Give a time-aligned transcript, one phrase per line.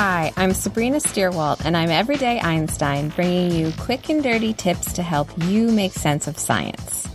[0.00, 5.02] Hi, I'm Sabrina Stierwalt, and I'm Everyday Einstein, bringing you quick and dirty tips to
[5.02, 7.08] help you make sense of science.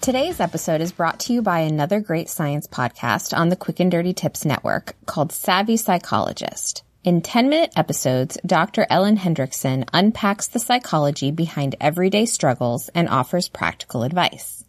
[0.00, 3.90] Today's episode is brought to you by another great science podcast on the Quick and
[3.90, 6.84] Dirty Tips Network called Savvy Psychologist.
[7.02, 8.86] In 10 minute episodes, Dr.
[8.88, 14.64] Ellen Hendriksen unpacks the psychology behind everyday struggles and offers practical advice.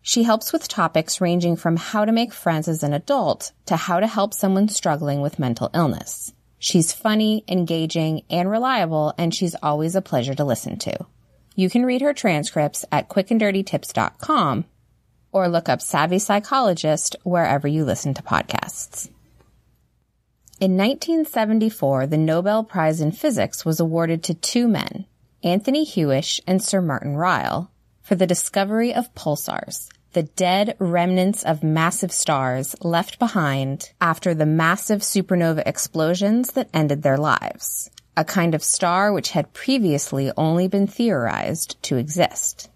[0.00, 3.98] She helps with topics ranging from how to make friends as an adult to how
[3.98, 6.32] to help someone struggling with mental illness.
[6.58, 11.06] She's funny, engaging, and reliable, and she's always a pleasure to listen to.
[11.54, 14.64] You can read her transcripts at quickanddirtytips.com
[15.32, 19.08] or look up Savvy Psychologist wherever you listen to podcasts.
[20.60, 25.06] In 1974, the Nobel Prize in Physics was awarded to two men,
[25.44, 27.70] Anthony Hewish and Sir Martin Ryle,
[28.02, 34.46] for the discovery of pulsars, the dead remnants of massive stars left behind after the
[34.46, 40.66] massive supernova explosions that ended their lives, a kind of star which had previously only
[40.66, 42.70] been theorized to exist.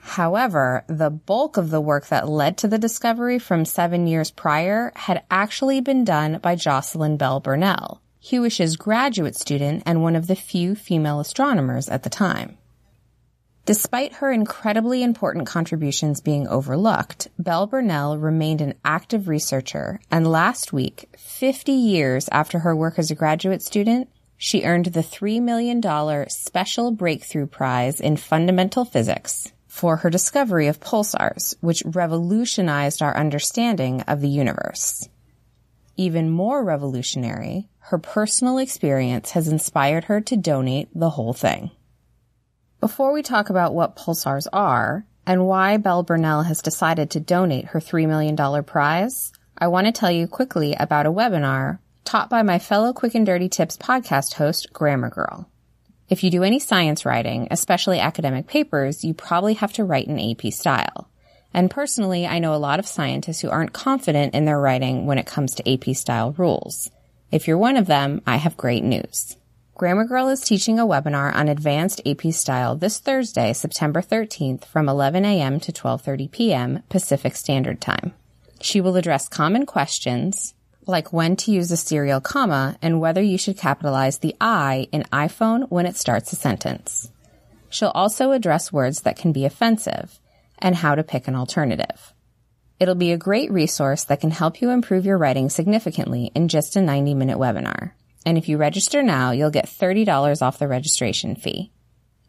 [0.00, 4.90] However, the bulk of the work that led to the discovery from seven years prior
[4.96, 10.34] had actually been done by Jocelyn Bell Burnell, Hewish's graduate student and one of the
[10.34, 12.56] few female astronomers at the time.
[13.68, 20.72] Despite her incredibly important contributions being overlooked, Bell Burnell remained an active researcher, and last
[20.72, 24.08] week, 50 years after her work as a graduate student,
[24.38, 25.82] she earned the $3 million
[26.30, 34.00] Special Breakthrough Prize in Fundamental Physics for her discovery of pulsars, which revolutionized our understanding
[34.08, 35.10] of the universe.
[35.94, 41.70] Even more revolutionary, her personal experience has inspired her to donate the whole thing.
[42.80, 47.64] Before we talk about what pulsars are and why Bell Burnell has decided to donate
[47.66, 52.42] her $3 million prize, I want to tell you quickly about a webinar taught by
[52.42, 55.50] my fellow Quick and Dirty Tips podcast host, Grammar Girl.
[56.08, 60.20] If you do any science writing, especially academic papers, you probably have to write in
[60.20, 61.10] AP style.
[61.52, 65.18] And personally, I know a lot of scientists who aren't confident in their writing when
[65.18, 66.92] it comes to AP style rules.
[67.32, 69.36] If you're one of them, I have great news.
[69.78, 74.88] Grammar Girl is teaching a webinar on advanced AP style this Thursday, September 13th from
[74.88, 75.60] 11 a.m.
[75.60, 76.82] to 12:30 p.m.
[76.88, 78.12] Pacific Standard Time.
[78.60, 80.52] She will address common questions
[80.88, 85.04] like when to use a serial comma and whether you should capitalize the I in
[85.12, 87.12] iPhone when it starts a sentence.
[87.70, 90.18] She'll also address words that can be offensive
[90.58, 92.12] and how to pick an alternative.
[92.80, 96.74] It'll be a great resource that can help you improve your writing significantly in just
[96.74, 97.92] a 90 minute webinar.
[98.26, 101.70] And if you register now, you'll get $30 off the registration fee.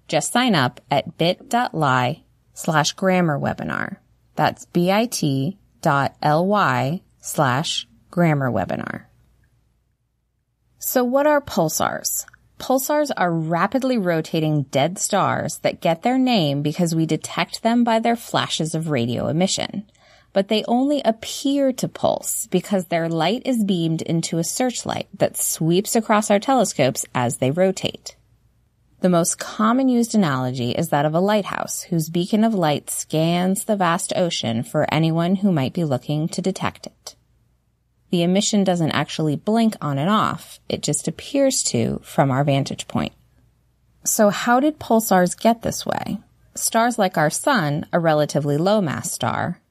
[0.07, 2.23] Just sign up at bit.ly
[2.53, 3.97] slash grammar webinar.
[4.35, 5.51] That's bit.ly
[7.21, 9.05] slash grammar webinar.
[10.79, 12.25] So what are pulsars?
[12.57, 17.99] Pulsars are rapidly rotating dead stars that get their name because we detect them by
[17.99, 19.89] their flashes of radio emission
[20.33, 25.37] but they only appear to pulse because their light is beamed into a searchlight that
[25.37, 28.15] sweeps across our telescopes as they rotate.
[29.01, 33.63] The most common used analogy is that of a lighthouse whose beacon of light scans
[33.63, 37.15] the vast ocean for anyone who might be looking to detect it.
[38.11, 42.87] The emission doesn't actually blink on and off, it just appears to from our vantage
[42.87, 43.13] point.
[44.03, 46.17] So how did pulsars get this way?
[46.55, 49.61] Stars like our sun, a relatively low mass star,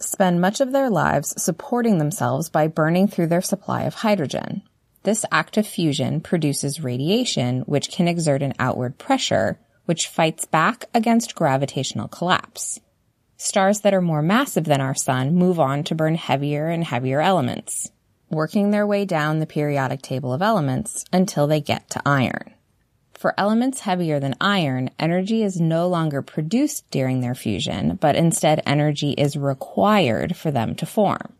[0.00, 4.62] spend much of their lives supporting themselves by burning through their supply of hydrogen.
[5.02, 10.84] This act of fusion produces radiation, which can exert an outward pressure, which fights back
[10.92, 12.78] against gravitational collapse.
[13.36, 17.20] Stars that are more massive than our sun move on to burn heavier and heavier
[17.20, 17.90] elements,
[18.28, 22.52] working their way down the periodic table of elements until they get to iron.
[23.18, 28.62] For elements heavier than iron, energy is no longer produced during their fusion, but instead
[28.64, 31.32] energy is required for them to form.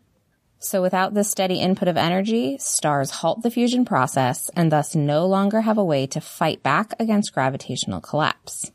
[0.59, 5.25] So without the steady input of energy, stars halt the fusion process and thus no
[5.25, 8.73] longer have a way to fight back against gravitational collapse.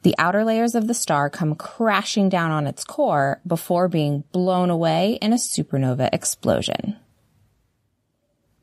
[0.00, 4.70] The outer layers of the star come crashing down on its core before being blown
[4.70, 6.96] away in a supernova explosion.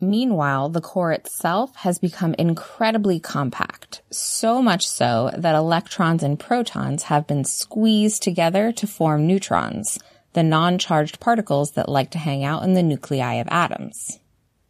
[0.05, 7.03] Meanwhile, the core itself has become incredibly compact, so much so that electrons and protons
[7.03, 9.97] have been squeezed together to form neutrons,
[10.33, 14.19] the non-charged particles that like to hang out in the nuclei of atoms.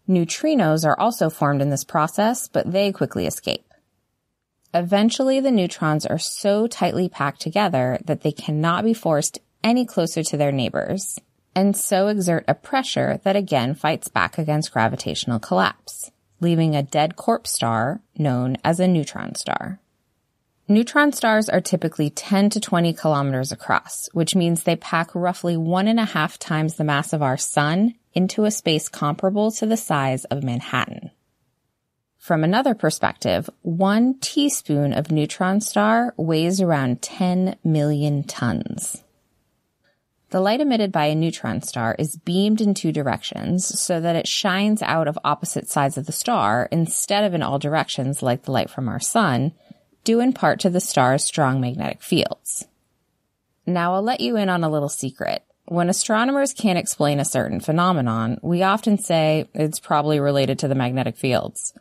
[0.08, 3.74] Neutrinos are also formed in this process, but they quickly escape.
[4.74, 10.24] Eventually, the neutrons are so tightly packed together that they cannot be forced any closer
[10.24, 11.20] to their neighbors,
[11.56, 16.12] and so exert a pressure that again fights back against gravitational collapse,
[16.42, 19.80] leaving a dead corpse star known as a neutron star.
[20.68, 25.88] Neutron stars are typically 10 to 20 kilometers across, which means they pack roughly one
[25.88, 29.78] and a half times the mass of our sun into a space comparable to the
[29.78, 31.12] size of Manhattan.
[32.18, 39.04] From another perspective, one teaspoon of neutron star weighs around 10 million tons.
[40.36, 44.28] The light emitted by a neutron star is beamed in two directions so that it
[44.28, 48.52] shines out of opposite sides of the star instead of in all directions like the
[48.52, 49.54] light from our sun,
[50.04, 52.68] due in part to the star's strong magnetic fields.
[53.66, 55.42] Now I'll let you in on a little secret.
[55.70, 60.76] When astronomers can't explain a certain phenomenon, we often say it's probably related to the
[60.76, 61.74] magnetic fields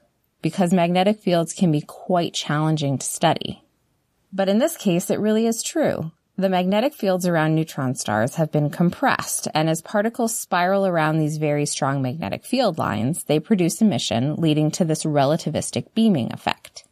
[0.42, 3.64] because magnetic fields can be quite challenging to study.
[4.32, 6.12] But in this case, it really is true.
[6.36, 11.36] The magnetic fields around neutron stars have been compressed, and as particles spiral around these
[11.36, 16.84] very strong magnetic field lines, they produce emission, leading to this relativistic beaming effect.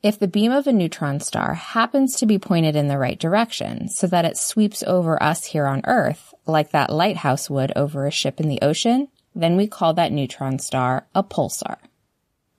[0.00, 3.88] If the beam of a neutron star happens to be pointed in the right direction
[3.88, 8.12] so that it sweeps over us here on Earth, like that lighthouse would over a
[8.12, 11.78] ship in the ocean, then we call that neutron star a pulsar.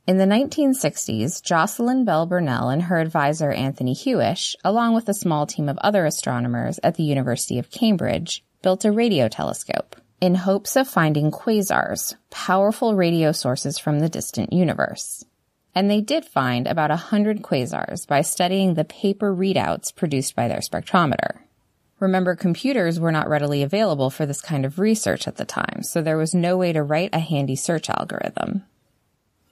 [0.05, 5.45] In the 1960s, Jocelyn Bell Burnell and her advisor Anthony Hewish, along with a small
[5.45, 10.75] team of other astronomers at the University of Cambridge, built a radio telescope in hopes
[10.75, 15.23] of finding quasars, powerful radio sources from the distant universe.
[15.73, 20.50] And they did find about a hundred quasars by studying the paper readouts produced by
[20.50, 21.38] their spectrometer.
[22.01, 26.01] Remember, computers were not readily available for this kind of research at the time, so
[26.01, 28.65] there was no way to write a handy search algorithm.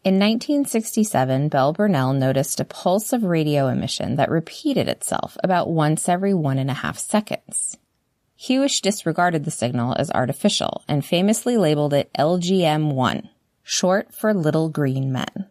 [0.03, 6.09] In 1967, Bell Burnell noticed a pulse of radio emission that repeated itself about once
[6.09, 7.77] every one and a half seconds.
[8.36, 13.30] Hewish disregarded the signal as artificial and famously labeled it LGM1,
[13.62, 15.48] short for Little Green Men.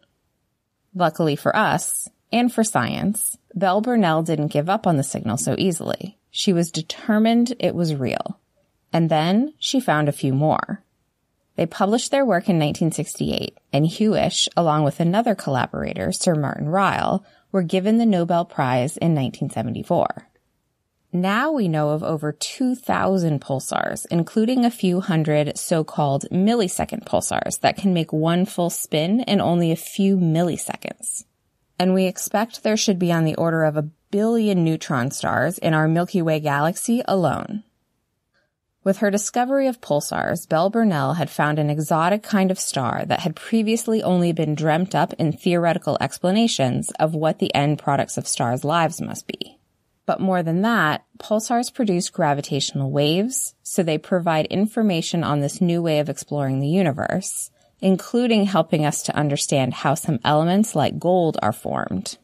[0.96, 5.54] Luckily for us, and for science, Bell Burnell didn't give up on the signal so
[5.58, 6.18] easily.
[6.32, 8.40] She was determined it was real.
[8.92, 10.82] And then she found a few more.
[11.56, 17.24] They published their work in 1968, and Hewish, along with another collaborator, Sir Martin Ryle,
[17.52, 20.28] were given the Nobel Prize in 1974.
[21.12, 27.76] Now we know of over 2,000 pulsars, including a few hundred so-called millisecond pulsars that
[27.76, 31.24] can make one full spin in only a few milliseconds.
[31.80, 35.74] And we expect there should be on the order of a billion neutron stars in
[35.74, 37.64] our Milky Way galaxy alone.
[38.82, 43.20] With her discovery of pulsars, Bell Burnell had found an exotic kind of star that
[43.20, 48.26] had previously only been dreamt up in theoretical explanations of what the end products of
[48.26, 49.58] stars' lives must be.
[50.06, 55.82] But more than that, pulsars produce gravitational waves, so they provide information on this new
[55.82, 57.50] way of exploring the universe,
[57.80, 62.16] including helping us to understand how some elements like gold are formed.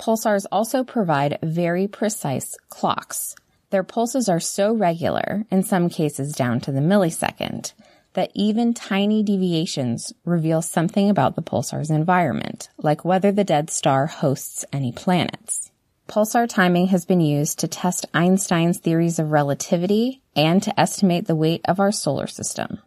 [0.00, 3.36] Pulsars also provide very precise clocks,
[3.72, 7.72] their pulses are so regular, in some cases down to the millisecond,
[8.12, 14.06] that even tiny deviations reveal something about the pulsar's environment, like whether the dead star
[14.06, 15.70] hosts any planets.
[16.06, 21.34] Pulsar timing has been used to test Einstein's theories of relativity and to estimate the
[21.34, 22.78] weight of our solar system.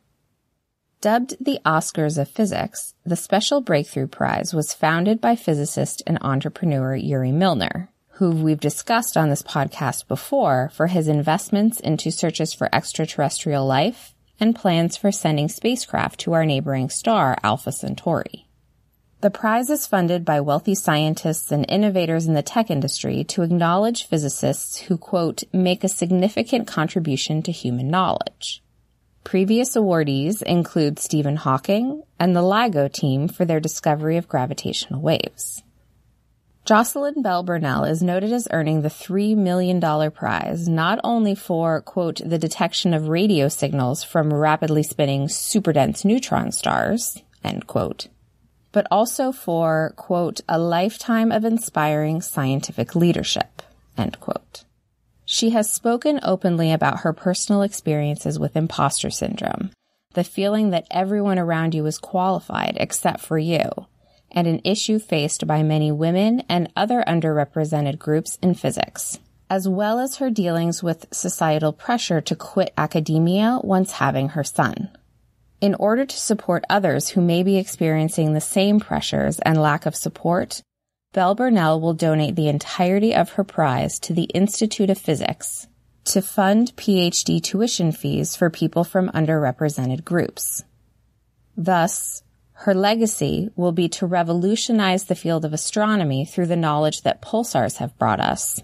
[1.01, 6.96] Dubbed the Oscars of Physics, the Special Breakthrough Prize was founded by physicist and entrepreneur
[6.96, 12.74] Yuri Milner, who we've discussed on this podcast before for his investments into searches for
[12.74, 18.48] extraterrestrial life and plans for sending spacecraft to our neighboring star, Alpha Centauri.
[19.19, 24.07] The prize is funded by wealthy scientists and innovators in the tech industry to acknowledge
[24.07, 28.63] physicists who, quote, make a significant contribution to human knowledge.
[29.25, 35.63] Previous awardees include Stephen Hawking and the LIGO team for their discovery of gravitational waves.
[36.65, 39.79] Jocelyn Bell Burnell is noted as earning the $3 million
[40.10, 46.51] prize not only for, quote, the detection of radio signals from rapidly spinning superdense neutron
[46.51, 48.07] stars, end quote,
[48.72, 53.62] but also for, quote, a lifetime of inspiring scientific leadership,
[53.95, 54.63] End quote.
[55.24, 59.69] She has spoken openly about her personal experiences with imposter syndrome,
[60.15, 63.69] the feeling that everyone around you is qualified except for you,
[64.32, 70.00] and an issue faced by many women and other underrepresented groups in physics, as well
[70.00, 74.89] as her dealings with societal pressure to quit academia once having her son.
[75.62, 79.96] In order to support others who may be experiencing the same pressures and lack of
[79.96, 80.62] support,
[81.13, 85.67] Bell Burnell will donate the entirety of her prize to the Institute of Physics
[86.05, 90.63] to fund PhD tuition fees for people from underrepresented groups.
[91.58, 92.22] Thus,
[92.60, 97.78] her legacy will be to revolutionize the field of astronomy through the knowledge that pulsars
[97.78, 98.62] have brought us,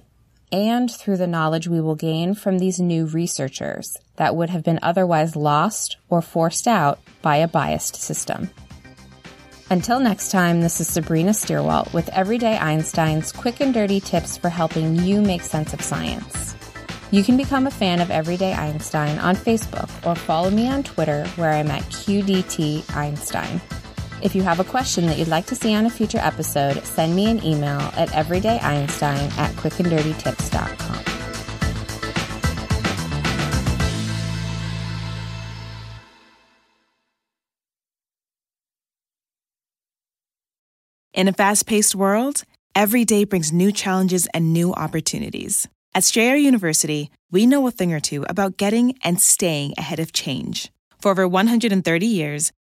[0.51, 4.79] and through the knowledge we will gain from these new researchers that would have been
[4.81, 8.49] otherwise lost or forced out by a biased system.
[9.69, 14.49] Until next time, this is Sabrina Stierwalt with Everyday Einstein's quick and dirty tips for
[14.49, 16.55] helping you make sense of science.
[17.11, 21.25] You can become a fan of Everyday Einstein on Facebook or follow me on Twitter
[21.35, 23.61] where I'm at QDT Einstein.
[24.21, 27.15] If you have a question that you'd like to see on a future episode, send
[27.15, 30.97] me an email at everydayeinstein at quickanddirtytips.com.
[41.13, 45.67] In a fast paced world, every day brings new challenges and new opportunities.
[45.93, 50.13] At Strayer University, we know a thing or two about getting and staying ahead of
[50.13, 50.71] change.
[51.01, 52.51] For over 130 years,